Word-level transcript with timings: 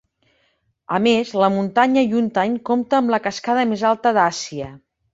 A 0.97 0.99
més, 1.07 1.33
la 1.43 1.51
muntanya 1.57 2.05
Yuntain 2.15 2.57
compta 2.73 3.01
amb 3.03 3.15
la 3.17 3.23
cascada 3.31 3.71
més 3.75 3.89
alta 3.95 4.19
d'Àsia. 4.21 4.77